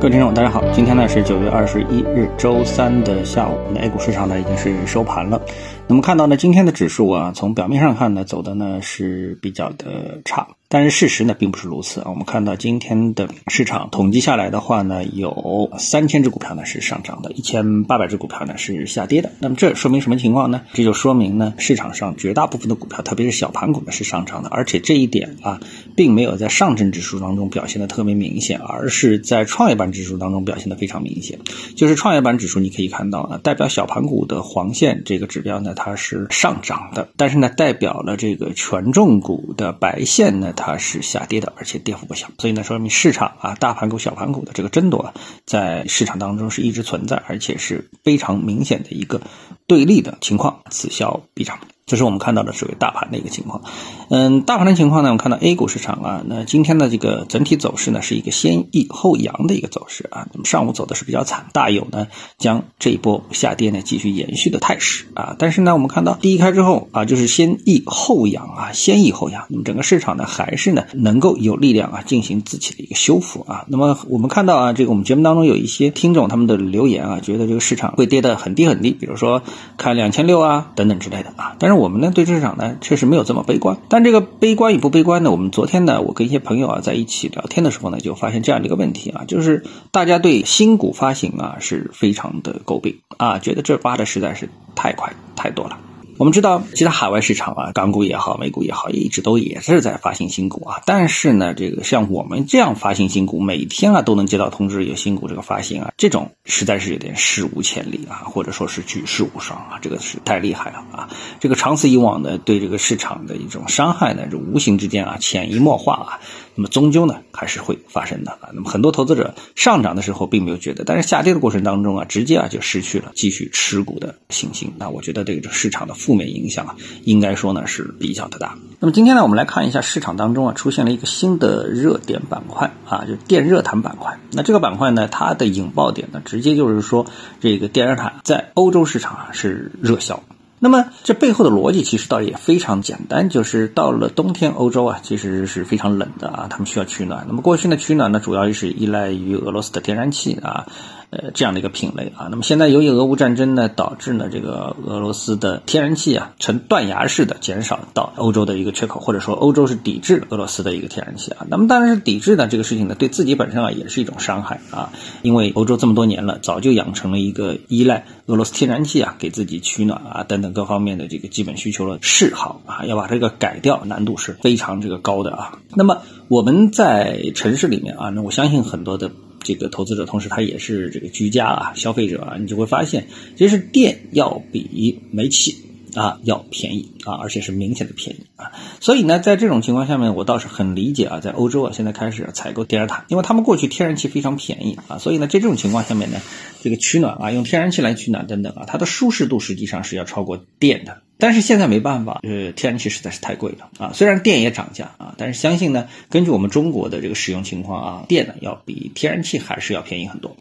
[0.00, 5.38] 各位听众，大家好，今天呢是九月二十一日，周三的下午，那 A 股市场呢已经是收盘了。
[5.86, 10.48] 那么看到呢，今天的指数啊，从表面上看呢，走的呢是比较的差。
[10.72, 12.06] 但是事实呢，并不是如此啊。
[12.10, 19.32] 我们看到今天的市场统计下来的话呢，有三千只股票呢是上涨的，一千八百只股票呢是下跌的。
[19.40, 20.62] 那么这说明什么情况呢？
[20.72, 25.58] 这就说明呢，市场上绝大部分的股票，特别是小盘股呢是上涨的，而且这一点啊，
[25.96, 31.40] 并没有在上证指数当中表现的特别明显，而是在创业板指数当中表现的非常明显。
[31.74, 40.54] 就是创业板指数，你可以看到啊，代表小盘股的黄线这个指标呢，它是上涨的，但是呢，代表了这个权重股的白线呢。
[40.60, 45.12] 它是下跌的，而且跌幅不小，所以呢，说明市场啊，大盘股、小盘股的这个争夺，
[45.44, 49.20] 在市场当中是一直存在，而且是非常明显的一个
[49.66, 51.58] 对立的情况，此消彼长。
[51.90, 53.62] 这是我们看到的属于大盘的一个情况，
[54.10, 60.28] 嗯，大盘的情况呢，我们看到 A 股市场啊，那今天的这个整体走势呢，是一个先抑后扬的一个走势啊。
[60.32, 62.06] 那么上午走的是比较惨，大有呢
[62.38, 65.34] 将这一波下跌呢继续延续的态势啊。
[65.36, 73.64] 但是呢，我们看到低开之后啊，就是先抑后扬啊，先抑后扬，那么整个市场呢还是呢能够有力量啊进行自己的一个修复啊。
[73.66, 79.42] 那么我们看到啊，这个我们节目当中有一些听众他们的留言啊，觉得这个市场会跌得很低很低，比如说
[79.76, 81.79] 看两千六啊等等之类的啊，但是。
[81.80, 95.78] 我们呢对市场呢确实没有这么悲观，但这个悲观与不悲观呢，我们昨天呢我跟一些朋友啊在一起聊天的时候呢，就发现这样的一个问题啊，就是大家对新股发行啊是非常的诟病啊，觉得这挖的实在是太快太多了。
[96.20, 100.82] 我们知道，其他海外市场啊，港股也好，美股也好，一直都也是在发行新股啊。
[100.84, 111.08] 但是呢，这个像我们这样发行新股，每天啊都能接到通知有新股这个发行啊，这种实在是有点史无前例啊，或者说是举世无双啊，这个是太厉害了啊。
[111.40, 116.20] 这个长此以往呢，对这个市场的一种伤害呢，这无形之间啊，潜移默化啊。
[116.60, 118.50] 那么终究呢还是会发生的啊。
[118.52, 124.70] 那么很多投资者上涨的时候并没有觉得，但是下跌的过程当中啊，直接啊就失去了继续持股的信心。
[124.76, 128.58] 那我觉得这个市场的负面影响啊，应该说呢是比较的大。
[128.78, 134.18] 那么今天呢，我们来看一下市场当中啊出现了一个新的热点板块啊，就电热毯板块。
[134.32, 137.06] 那这个板块呢，它的引爆点呢，直接就是说
[137.40, 140.22] 这个电热毯在欧洲市场啊是热销。
[140.62, 147.24] 那么这背后的逻辑其实倒也非常简单，就是到了冬天，欧洲啊其实是非常冷的啊，他们需要取暖。
[147.26, 150.66] 那么过去呢，取暖呢主要是依赖于俄罗斯的天然气啊。
[151.10, 161.44] 呃，这样的一个品类啊，那么现在由于俄乌战争呢，导致呢这个俄罗斯的天然气啊呈断崖式的减少到欧洲的一个缺口，或者说欧洲是抵制俄罗斯的一个天然气啊。
[161.50, 175.58] 那么当然是抵制呢这个事情呢，对自己本身啊也是一种伤害啊，因为欧洲这么多年了，早就养成了一个依赖俄罗斯天然气啊给自己取暖啊等等各方面的这个基本需求的嗜好啊，要把这个改掉难度是非常这个高的啊。
[175.74, 179.10] 那么我们在城市里面啊，那我相信很多的。
[179.42, 183.06] 这个投资者同时他也是这个居家啊消费者啊，你就会发现，
[183.36, 185.56] 其实电要比煤气
[185.94, 188.52] 啊要便宜啊，而且是明显的便宜啊。
[188.80, 196.20] 所以呢，在这种情况下面，我倒是很理解啊，在欧洲啊现在开始采购电热毯，因为他们过去天然气非常便宜啊，所以呢，在这种情况下面呢，
[196.62, 201.02] 这个取暖啊，用天然气来取暖等等啊，它的舒适度实际上是要超过电的。
[201.22, 203.92] 但是现在没办法，呃，天然气实在是太贵了啊。
[203.92, 210.34] 虽然电也涨价啊，但是相信呢，根据我们中国的这个使用情况啊，电呢要比天然气还是要便宜很多，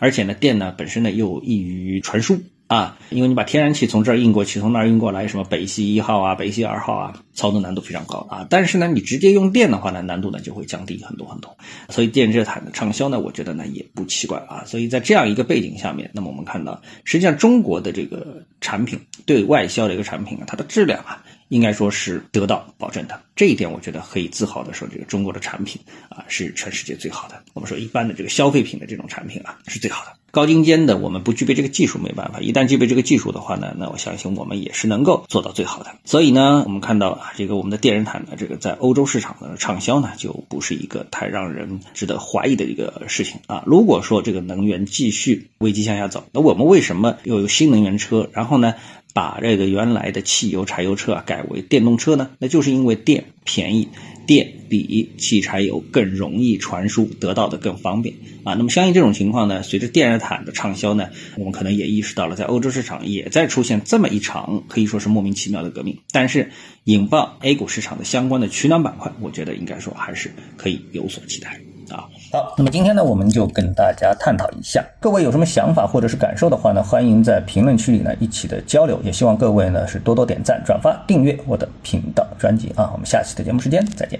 [0.00, 2.40] 而且呢，电呢本身呢又易于传输。
[2.66, 8.46] 啊，因为你把天然气从这儿运过去，从那儿运过来，什么北溪一号啊、北溪二号啊，操作难度非常高啊。
[8.48, 11.56] 但是呢，你直接用电的话呢，难度呢就会降低很多很多。
[11.90, 14.64] 所以电热毯的畅销呢，我觉得呢也不奇怪啊。
[14.64, 23.20] 所以在这样一个背景下面，那么我们看到，实际上中国的这个产品对外销的一个产品啊，它的质量啊，应该说是得到保证的。
[23.36, 27.42] 这一点我觉得可以自豪的说，这个中国的产品啊是全世界最好的。
[27.52, 30.23] 我们说一般的这个消费品的这种产品啊是最好的。
[30.34, 35.92] 高精尖的我们不具备这个技术没办法，一旦具备这个技术的话呢，那我相信我们也是能够做到最好的。
[36.04, 43.62] 所以呢，我们看到啊，这个我们的电热毯呢，这个在欧洲市场的畅销呢，就不是一个太让人值得怀疑的一个事情啊。
[43.64, 48.28] 如果说这个能源继续危机向下走，那我们为什么又有新能源车？
[48.32, 48.74] 然后呢？
[49.14, 53.90] 把这个原来的汽油、柴油车啊改为电动车呢，那就是因为电便宜，
[54.26, 58.54] 电比汽柴油更容易传输，得到的更方便啊。
[58.54, 65.98] 那么相应这种情况呢，随着电热毯的畅销呢，我们可能也意识到了，在欧洲市场也在出现这么一场可以说是莫名其妙的革命。
[66.10, 66.50] 但是
[66.84, 71.60] 引爆 A 股市场的相关的取暖板块，我觉得应该说还是可以有所期待。
[71.90, 84.18] 啊，好，那么今天呢，我们就跟大家探讨一下，各位有什么想法或者是感受的话呢，欢迎在评论区里呢一起的交流，也希望各位呢是多多点赞、转发、订阅我的频道专辑啊，我们下期的节目时间再见。